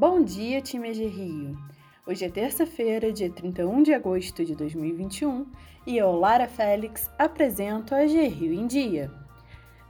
[0.00, 1.58] Bom dia, time de Rio!
[2.06, 5.44] Hoje é terça-feira, dia 31 de agosto de 2021
[5.86, 9.10] e eu, Lara Félix, apresento a G Rio em Dia.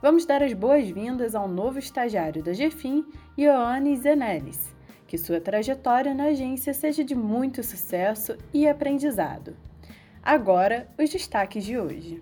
[0.01, 3.05] Vamos dar as boas-vindas ao novo estagiário da GFIM,
[3.37, 4.75] Ioane Zenelis.
[5.07, 9.55] Que sua trajetória na agência seja de muito sucesso e aprendizado.
[10.21, 12.21] Agora, os destaques de hoje.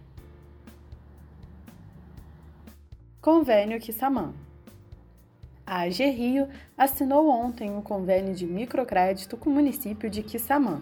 [3.20, 4.36] Convênio Kissamã.
[5.72, 10.82] A AG Rio assinou ontem um convênio de microcrédito com o município de Quissamã.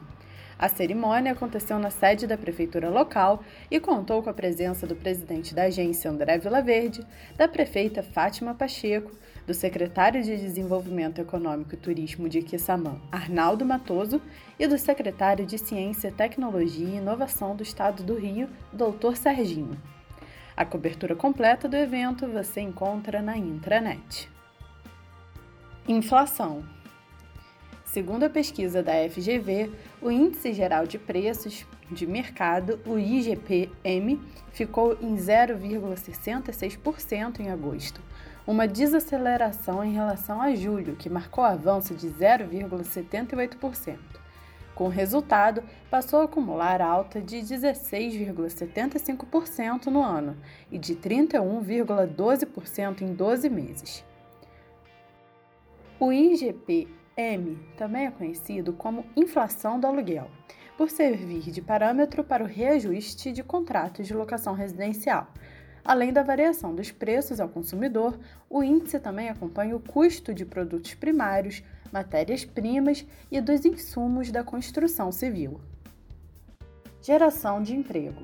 [0.58, 5.54] A cerimônia aconteceu na sede da prefeitura local e contou com a presença do presidente
[5.54, 7.05] da agência André Vilaverde,
[7.36, 9.12] da prefeita Fátima Pacheco,
[9.45, 14.22] do secretário de Desenvolvimento Econômico e Turismo de Quissamã, Arnaldo Matoso,
[14.58, 19.17] e do secretário de Ciência, Tecnologia e Inovação do Estado do Rio, Dr.
[19.17, 19.78] Serginho.
[20.56, 24.37] A cobertura completa do evento você encontra na intranet.
[25.90, 26.66] Inflação.
[27.86, 29.72] Segundo a pesquisa da FGV,
[30.02, 34.22] o Índice Geral de Preços de Mercado, o IGPM,
[34.52, 38.02] ficou em 0,66% em agosto,
[38.46, 43.98] uma desaceleração em relação a julho, que marcou avanço de 0,78%.
[44.76, 50.36] Com o resultado, passou a acumular alta de 16,75% no ano
[50.70, 54.04] e de 31,12% em 12 meses.
[56.00, 60.30] O IGP-M também é conhecido como inflação do aluguel,
[60.78, 65.34] por servir de parâmetro para o reajuste de contratos de locação residencial.
[65.84, 70.94] Além da variação dos preços ao consumidor, o índice também acompanha o custo de produtos
[70.94, 75.59] primários, matérias-primas e dos insumos da construção civil.
[77.02, 78.22] Geração de emprego.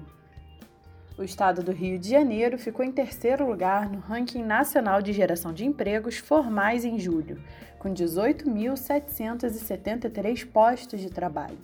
[1.15, 5.53] O estado do Rio de Janeiro ficou em terceiro lugar no ranking nacional de geração
[5.53, 7.39] de empregos formais em julho,
[7.77, 11.59] com 18.773 postos de trabalho.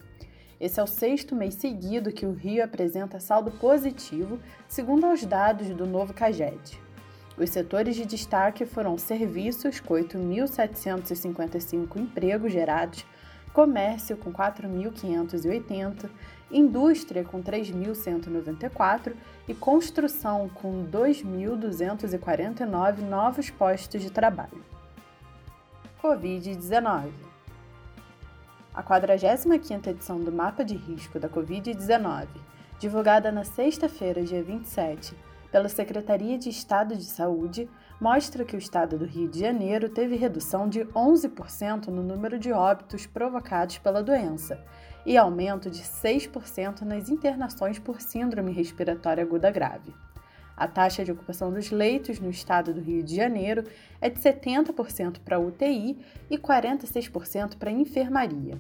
[0.61, 5.67] Esse é o sexto mês seguido que o Rio apresenta saldo positivo, segundo os dados
[5.69, 6.79] do novo CAGED.
[7.35, 13.03] Os setores de destaque foram serviços, com 8.755 empregos gerados,
[13.51, 16.07] comércio, com 4.580,
[16.51, 19.13] indústria com 3.194
[19.47, 24.61] e construção com 2.249 novos postos de trabalho.
[26.01, 27.11] Covid-19
[28.73, 32.27] A 45ª edição do Mapa de Risco da Covid-19,
[32.79, 35.13] divulgada na sexta-feira, dia 27,
[35.51, 40.15] pela Secretaria de Estado de Saúde, mostra que o estado do Rio de Janeiro teve
[40.15, 44.63] redução de 11% no número de óbitos provocados pela doença
[45.05, 49.93] e aumento de 6% nas internações por síndrome respiratória aguda grave.
[50.55, 53.63] A taxa de ocupação dos leitos no estado do Rio de Janeiro
[54.01, 55.97] é de 70% para UTI
[56.29, 58.57] e 46% para enfermaria.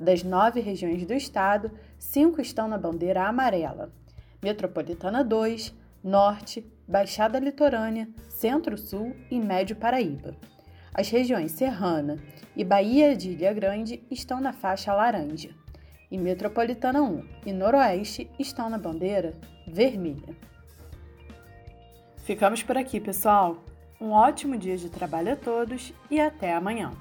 [0.00, 3.90] Das nove regiões do estado, cinco estão na bandeira amarela:
[4.42, 5.74] Metropolitana 2,
[6.06, 10.36] Norte, Baixada Litorânea, Centro-Sul e Médio Paraíba.
[10.94, 12.16] As regiões Serrana
[12.54, 15.50] e Bahia de Ilha Grande estão na faixa laranja
[16.08, 19.34] e Metropolitana 1 e Noroeste estão na bandeira
[19.66, 20.32] vermelha.
[22.18, 23.64] Ficamos por aqui, pessoal.
[24.00, 26.92] Um ótimo dia de trabalho a todos e até amanhã.